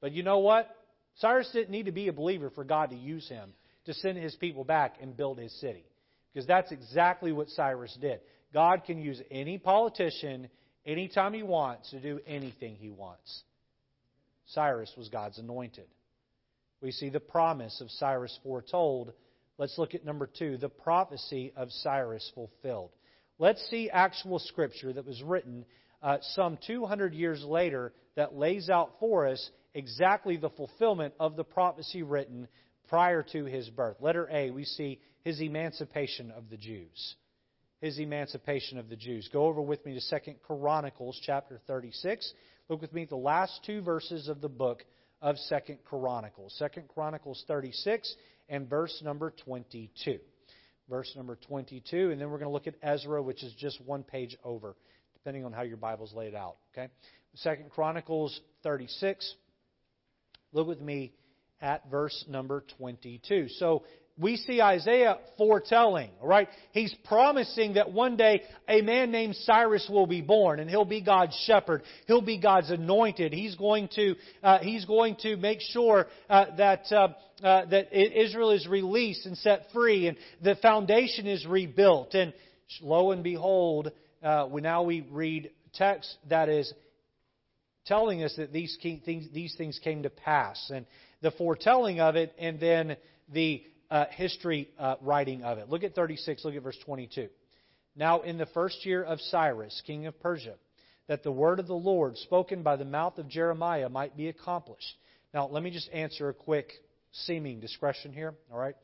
[0.00, 0.68] But you know what?
[1.16, 3.52] Cyrus didn't need to be a believer for God to use him
[3.86, 5.84] to send his people back and build his city.
[6.32, 8.20] Because that's exactly what Cyrus did.
[8.52, 10.48] God can use any politician
[10.86, 13.42] anytime he wants to do anything he wants.
[14.46, 15.86] Cyrus was God's anointed.
[16.80, 19.12] We see the promise of Cyrus foretold.
[19.58, 22.90] Let's look at number two the prophecy of Cyrus fulfilled.
[23.38, 25.64] Let's see actual scripture that was written
[26.02, 31.44] uh, some 200 years later that lays out for us exactly the fulfillment of the
[31.44, 32.48] prophecy written
[32.88, 33.96] prior to his birth.
[34.00, 37.14] Letter A, we see his emancipation of the Jews.
[37.80, 39.28] His emancipation of the Jews.
[39.32, 42.32] Go over with me to Second Chronicles chapter 36.
[42.68, 44.84] Look with me at the last two verses of the book
[45.20, 46.54] of Second Chronicles.
[46.58, 48.14] Second Chronicles 36
[48.48, 50.18] and verse number 22.
[50.88, 54.02] Verse number 22, and then we're going to look at Ezra, which is just one
[54.02, 54.76] page over,
[55.22, 56.56] depending on how your Bible's laid out.
[56.72, 56.88] Okay?
[57.36, 59.34] Second Chronicles 36.
[60.52, 61.12] Look with me
[61.60, 63.46] at verse number 22.
[63.50, 63.84] So
[64.18, 66.48] we see Isaiah foretelling, all right?
[66.72, 71.00] He's promising that one day a man named Cyrus will be born and he'll be
[71.00, 71.82] God's shepherd.
[72.08, 73.32] He'll be God's anointed.
[73.32, 77.08] He's going to, uh, he's going to make sure uh, that, uh,
[77.44, 82.14] uh that Israel is released and set free and the foundation is rebuilt.
[82.14, 82.34] And
[82.82, 86.72] lo and behold, uh, we, now we read text that is
[87.86, 90.70] telling us that these, things, these things came to pass.
[90.72, 90.86] And
[91.20, 92.96] the foretelling of it and then
[93.32, 95.68] the uh, history uh, writing of it.
[95.68, 97.28] Look at 36, look at verse 22.
[97.94, 100.54] Now, in the first year of Cyrus, king of Persia,
[101.08, 104.94] that the word of the Lord spoken by the mouth of Jeremiah might be accomplished.
[105.34, 106.72] Now, let me just answer a quick
[107.12, 108.34] seeming discretion here.
[108.50, 108.74] All right.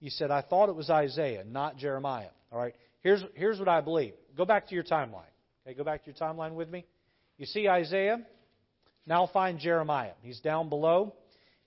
[0.00, 2.30] You said, I thought it was Isaiah, not Jeremiah.
[2.52, 2.74] All right.
[3.02, 4.14] Here's, here's what I believe.
[4.36, 5.24] Go back to your timeline.
[5.66, 6.86] Okay, go back to your timeline with me.
[7.36, 8.20] You see Isaiah.
[9.06, 10.12] Now find Jeremiah.
[10.22, 11.14] He's down below.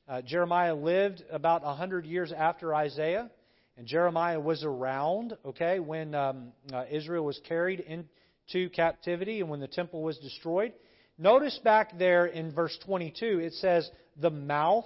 [0.07, 3.29] Uh, Jeremiah lived about 100 years after Isaiah,
[3.77, 9.59] and Jeremiah was around, okay, when um, uh, Israel was carried into captivity and when
[9.59, 10.73] the temple was destroyed.
[11.17, 14.85] Notice back there in verse 22, it says, the mouth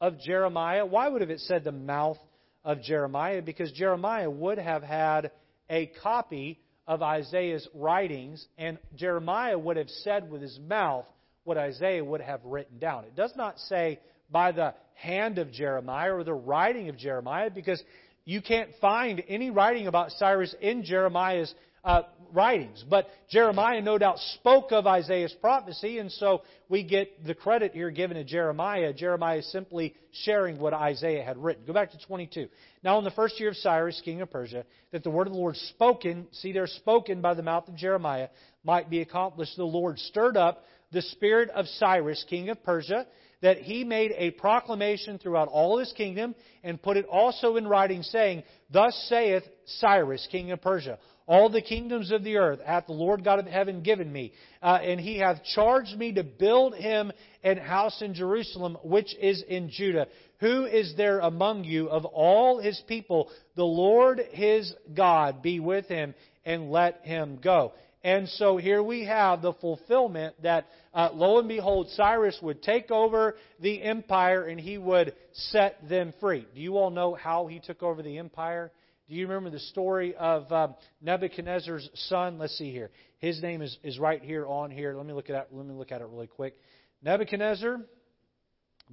[0.00, 0.84] of Jeremiah.
[0.84, 2.18] Why would have it said the mouth
[2.64, 3.42] of Jeremiah?
[3.42, 5.30] Because Jeremiah would have had
[5.70, 6.60] a copy
[6.92, 11.06] of Isaiah's writings, and Jeremiah would have said with his mouth
[11.44, 13.04] what Isaiah would have written down.
[13.04, 13.98] It does not say
[14.30, 17.82] by the hand of Jeremiah or the writing of Jeremiah because
[18.26, 21.54] you can't find any writing about Cyrus in Jeremiah's
[21.84, 22.02] uh,
[22.32, 22.84] writings.
[22.88, 27.90] But Jeremiah, no doubt, spoke of Isaiah's prophecy, and so we get the credit here
[27.90, 28.92] given to Jeremiah.
[28.92, 31.64] Jeremiah is simply sharing what Isaiah had written.
[31.66, 32.48] Go back to 22.
[32.82, 35.38] Now, in the first year of Cyrus, king of Persia, that the word of the
[35.38, 38.28] Lord spoken, see there, spoken by the mouth of Jeremiah,
[38.64, 43.06] might be accomplished, the Lord stirred up the spirit of Cyrus, king of Persia,
[43.40, 48.02] that he made a proclamation throughout all his kingdom and put it also in writing,
[48.02, 52.92] saying, Thus saith Cyrus, king of Persia, all the kingdoms of the earth hath the
[52.92, 57.12] Lord God of heaven given me, uh, and he hath charged me to build him
[57.42, 60.06] an house in Jerusalem, which is in Judah.
[60.40, 63.30] Who is there among you of all his people?
[63.54, 66.14] The Lord his God be with him,
[66.44, 67.72] and let him go.
[68.04, 72.90] And so here we have the fulfillment that, uh, lo and behold, Cyrus would take
[72.90, 76.44] over the empire and he would set them free.
[76.54, 78.72] Do you all know how he took over the empire?
[79.08, 82.38] Do you remember the story of um, Nebuchadnezzar's son?
[82.38, 82.90] Let's see here.
[83.18, 84.94] His name is, is right here on here.
[84.94, 86.56] Let me look at it, let me look at it really quick.
[87.02, 87.80] Nebuchadnezzar.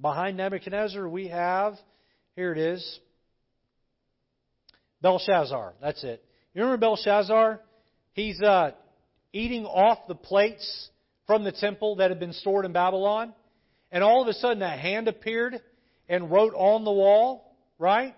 [0.00, 1.74] Behind Nebuchadnezzar, we have
[2.36, 3.00] here it is.
[5.02, 5.74] Belshazzar.
[5.80, 6.24] That's it.
[6.54, 7.60] You remember Belshazzar?
[8.12, 8.72] He's uh,
[9.32, 10.88] eating off the plates
[11.26, 13.32] from the temple that had been stored in Babylon.
[13.92, 15.60] And all of a sudden, a hand appeared
[16.08, 18.14] and wrote on the wall, right?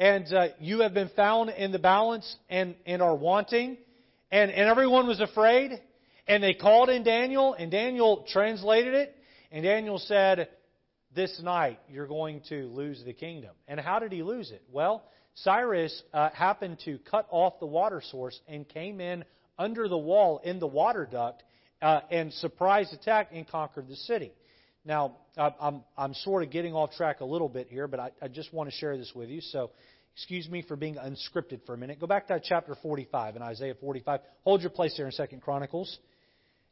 [0.00, 3.76] And uh, you have been found in the balance and, and are wanting.
[4.32, 5.78] And, and everyone was afraid.
[6.26, 9.14] And they called in Daniel, and Daniel translated it.
[9.52, 10.48] And Daniel said,
[11.14, 13.50] This night you're going to lose the kingdom.
[13.68, 14.62] And how did he lose it?
[14.72, 19.22] Well, Cyrus uh, happened to cut off the water source and came in
[19.58, 21.42] under the wall in the water duct
[21.82, 24.32] uh, and surprise attacked and conquered the city.
[24.84, 28.28] Now, I'm, I'm sort of getting off track a little bit here, but I, I
[28.28, 29.40] just want to share this with you.
[29.40, 29.70] So,
[30.14, 32.00] excuse me for being unscripted for a minute.
[32.00, 34.20] Go back to chapter 45 in Isaiah 45.
[34.44, 35.98] Hold your place there in Second Chronicles.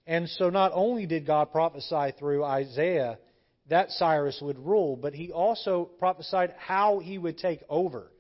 [0.07, 3.19] And so, not only did God prophesy through Isaiah
[3.69, 8.11] that Cyrus would rule, but he also prophesied how he would take over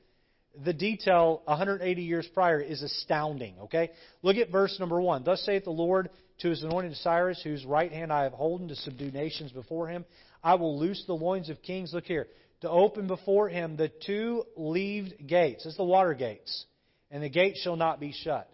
[0.65, 3.91] the detail 180 years prior is astounding, okay?
[4.23, 5.25] Look at verse number 1.
[5.25, 6.11] Thus saith the Lord
[6.41, 10.05] to his anointed Cyrus, whose right hand I have holden to subdue nations before him.
[10.43, 11.93] I will loose the loins of kings.
[11.93, 12.29] Look here.
[12.63, 15.67] To open before him the two leaved gates.
[15.67, 16.67] It's the water gates.
[17.11, 18.51] And the gate shall not be shut.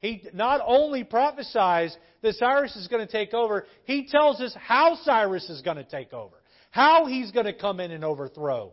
[0.00, 4.96] He not only prophesies that Cyrus is going to take over, he tells us how
[5.04, 6.36] Cyrus is going to take over.
[6.70, 8.72] How he's going to come in and overthrow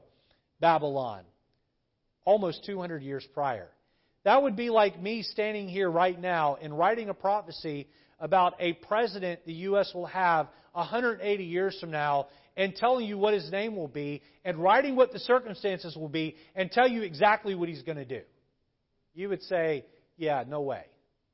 [0.59, 1.23] Babylon
[2.23, 3.69] almost 200 years prior.
[4.23, 7.87] That would be like me standing here right now and writing a prophecy
[8.19, 9.91] about a president the U.S.
[9.93, 14.57] will have 180 years from now and telling you what his name will be and
[14.57, 18.21] writing what the circumstances will be and tell you exactly what he's going to do.
[19.13, 19.85] You would say,
[20.17, 20.85] yeah, no way.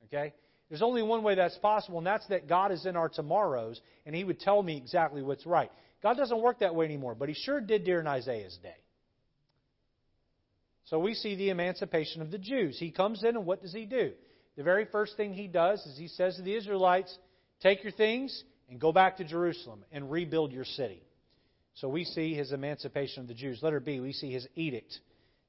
[0.06, 0.34] Okay?
[0.70, 4.16] There's only one way that's possible, and that's that God is in our tomorrows, and
[4.16, 5.72] He would tell me exactly what's right.
[6.02, 8.76] God doesn't work that way anymore, but He sure did during Isaiah's day.
[10.86, 12.78] So we see the emancipation of the Jews.
[12.80, 14.12] He comes in, and what does he do?
[14.56, 17.18] The very first thing he does is he says to the Israelites,
[17.62, 21.02] Take your things and go back to Jerusalem and rebuild your city.
[21.76, 23.62] So we see his emancipation of the Jews.
[23.64, 25.00] Letter B, we see his edict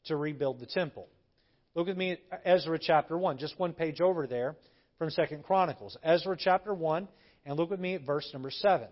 [0.06, 1.06] to rebuild the temple.
[1.74, 4.56] Look with me at Ezra chapter 1, just one page over there
[4.98, 5.96] from Second Chronicles.
[6.02, 7.08] Ezra chapter 1,
[7.44, 8.86] and look with me at verse number 7.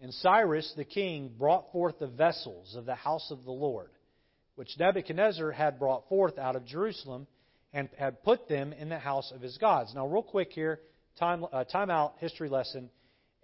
[0.00, 3.90] And Cyrus the king brought forth the vessels of the house of the Lord,
[4.58, 7.28] which Nebuchadnezzar had brought forth out of Jerusalem,
[7.72, 9.92] and had put them in the house of his gods.
[9.94, 10.80] Now, real quick here,
[11.16, 12.90] time, uh, time out, history lesson.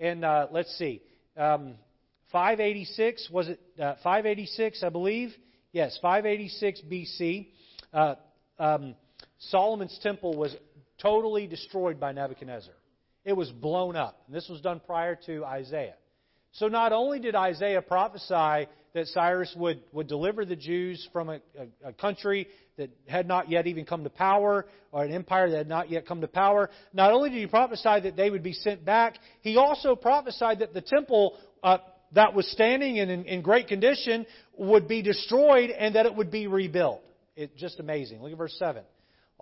[0.01, 1.03] And uh, let's see,
[1.37, 1.77] um,
[2.33, 5.33] 586, was it uh, 586, I believe?
[5.71, 7.47] Yes, 586 BC.
[7.93, 8.17] Uh,
[8.59, 8.97] um,
[9.39, 10.53] Solomon's temple was
[11.01, 12.75] totally destroyed by Nebuchadnezzar.
[13.25, 14.21] It was blown up.
[14.27, 15.95] And this was done prior to Isaiah.
[16.55, 21.41] So not only did Isaiah prophesy that Cyrus would, would deliver the Jews from a,
[21.59, 25.57] a, a, country that had not yet even come to power, or an empire that
[25.57, 28.53] had not yet come to power, not only did he prophesy that they would be
[28.53, 31.79] sent back, he also prophesied that the temple uh,
[32.13, 34.27] that was standing in, in, in great condition
[34.57, 37.03] would be destroyed and that it would be rebuilt.
[37.37, 38.23] It's just amazing.
[38.23, 38.85] Look at verse 7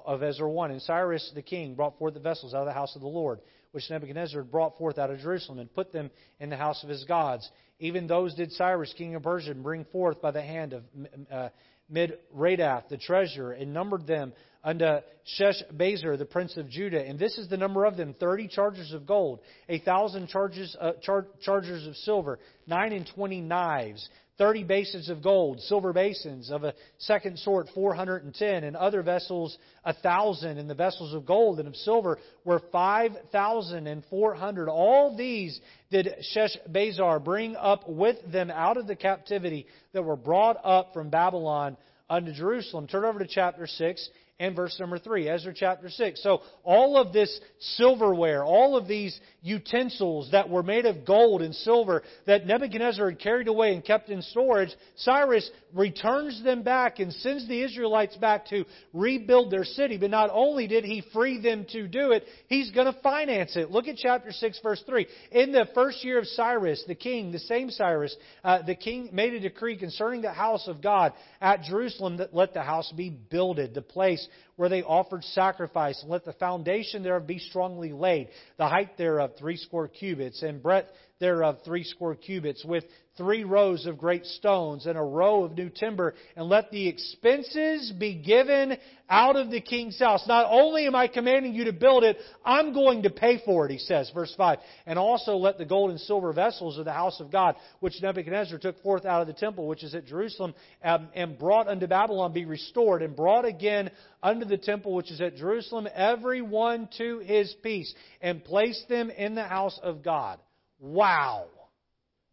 [0.04, 0.70] of Ezra 1.
[0.70, 3.40] And Cyrus the king brought forth the vessels out of the house of the Lord
[3.72, 6.88] which Nebuchadnezzar had brought forth out of Jerusalem, and put them in the house of
[6.88, 7.48] his gods.
[7.82, 10.84] Even those did Cyrus, king of Persia, bring forth by the hand of
[11.32, 11.48] uh,
[11.92, 15.00] Mithredath, the treasurer, and numbered them unto
[15.36, 17.04] Sheshbazzar, the prince of Judah.
[17.04, 20.92] And this is the number of them thirty chargers of gold, a thousand chargers, uh,
[21.02, 24.08] char- chargers of silver, nine and twenty knives,
[24.38, 29.92] 30 basins of gold, silver basins of a second sort, 410, and other vessels, a
[29.92, 34.68] thousand, and the vessels of gold and of silver were 5,400.
[34.68, 35.60] All these
[35.90, 41.10] did Sheshbazzar bring up with them out of the captivity that were brought up from
[41.10, 41.76] Babylon
[42.08, 42.86] unto Jerusalem.
[42.86, 44.10] Turn over to chapter 6
[44.42, 46.20] and verse number 3, Ezra chapter 6.
[46.20, 51.54] So, all of this silverware, all of these utensils that were made of gold and
[51.54, 57.12] silver that Nebuchadnezzar had carried away and kept in storage, Cyrus returns them back and
[57.12, 59.96] sends the Israelites back to rebuild their city.
[59.96, 63.70] But not only did he free them to do it, he's going to finance it.
[63.70, 65.06] Look at chapter 6, verse 3.
[65.30, 69.34] In the first year of Cyrus, the king, the same Cyrus, uh, the king made
[69.34, 73.74] a decree concerning the house of God at Jerusalem that let the house be builded,
[73.74, 74.26] the place
[74.56, 78.28] where they offered sacrifice, and let the foundation thereof be strongly laid,
[78.58, 80.88] the height thereof three score cubits, and breadth
[81.22, 82.84] thereof three score cubits, with
[83.16, 87.92] three rows of great stones and a row of new timber, and let the expenses
[87.96, 88.76] be given
[89.08, 90.26] out of the king's house.
[90.26, 93.70] Not only am I commanding you to build it, I'm going to pay for it,
[93.70, 94.58] he says, verse 5.
[94.84, 98.58] And also let the gold and silver vessels of the house of God, which Nebuchadnezzar
[98.58, 102.32] took forth out of the temple, which is at Jerusalem, um, and brought unto Babylon,
[102.32, 103.90] be restored, and brought again
[104.24, 109.10] unto the temple, which is at Jerusalem, every one to his piece, and place them
[109.10, 110.40] in the house of God.
[110.82, 111.46] Wow.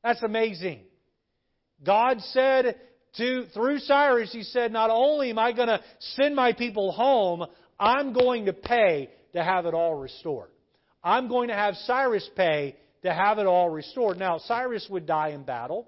[0.03, 0.81] That's amazing.
[1.85, 2.75] God said
[3.17, 7.45] to, through Cyrus, He said, not only am I going to send my people home,
[7.79, 10.49] I'm going to pay to have it all restored.
[11.03, 14.17] I'm going to have Cyrus pay to have it all restored.
[14.17, 15.87] Now, Cyrus would die in battle,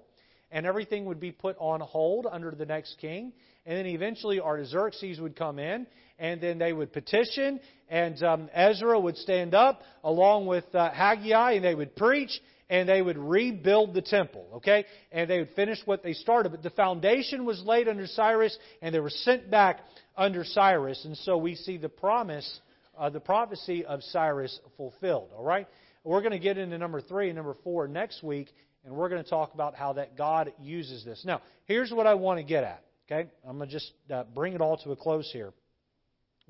[0.50, 3.32] and everything would be put on hold under the next king.
[3.66, 5.86] And then eventually Artaxerxes would come in,
[6.22, 7.58] and then they would petition,
[7.88, 12.30] and um, Ezra would stand up along with uh, Haggai, and they would preach,
[12.70, 14.84] and they would rebuild the temple, okay?
[15.10, 16.52] And they would finish what they started.
[16.52, 19.80] But the foundation was laid under Cyrus, and they were sent back
[20.16, 21.04] under Cyrus.
[21.04, 22.60] And so we see the promise,
[22.96, 25.66] uh, the prophecy of Cyrus fulfilled, all right?
[26.04, 28.46] We're going to get into number three and number four next week,
[28.84, 31.24] and we're going to talk about how that God uses this.
[31.24, 33.28] Now, here's what I want to get at, okay?
[33.44, 35.52] I'm going to just uh, bring it all to a close here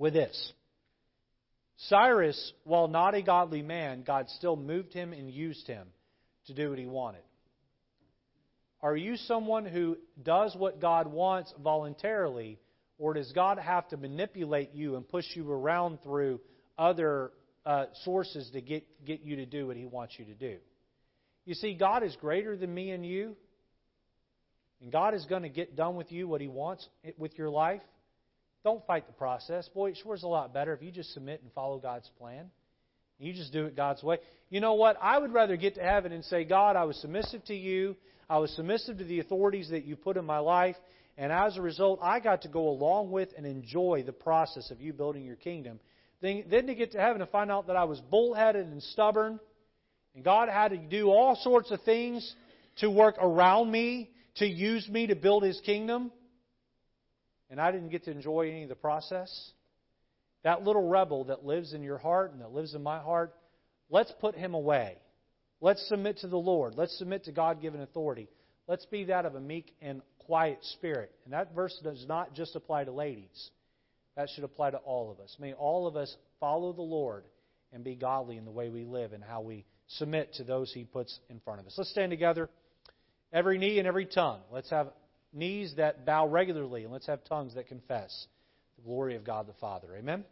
[0.03, 0.53] with this.
[1.89, 5.87] Cyrus, while not a godly man, God still moved him and used him
[6.49, 7.23] to do what he wanted?
[8.83, 12.59] Are you someone who does what God wants voluntarily,
[12.99, 16.41] or does God have to manipulate you and push you around through
[16.77, 17.31] other
[17.65, 20.57] uh, sources to get, get you to do what he wants you to do?
[21.45, 23.37] You see, God is greater than me and you,
[24.81, 26.89] and God is going to get done with you what he wants
[27.19, 27.83] with your life.
[28.65, 29.69] Don't fight the process.
[29.69, 32.51] Boy, it sure is a lot better if you just submit and follow God's plan.
[33.19, 34.19] You just do it God's way.
[34.51, 34.97] You know what?
[35.01, 37.97] I would rather get to heaven and say, God, I was submissive to you.
[38.29, 40.77] I was submissive to the authorities that you put in my life.
[41.19, 44.81] And as a result, I got to go along with and enjoy the process of
[44.81, 45.79] you building your kingdom.
[46.21, 49.39] Then, then to get to heaven and find out that I was bullheaded and stubborn,
[50.15, 52.35] and God had to do all sorts of things
[52.79, 56.11] to work around me, to use me to build His kingdom,
[57.53, 59.53] and I didn't get to enjoy any of the process.
[60.43, 63.35] That little rebel that lives in your heart and that lives in my heart,
[63.91, 64.97] let's put him away.
[65.61, 66.75] Let's submit to the Lord.
[66.77, 68.29] Let's submit to God given authority.
[68.67, 71.13] Let's be that of a meek and quiet spirit.
[71.25, 73.51] And that verse does not just apply to ladies,
[74.17, 75.37] that should apply to all of us.
[75.39, 77.25] May all of us follow the Lord
[77.71, 80.85] and be godly in the way we live and how we submit to those He
[80.85, 81.75] puts in front of us.
[81.77, 82.49] Let's stand together.
[83.31, 84.41] Every knee and every tongue.
[84.51, 84.89] Let's have
[85.33, 88.27] knees that bow regularly, and let's have tongues that confess
[88.77, 89.89] the glory of God the Father.
[89.97, 90.25] Amen?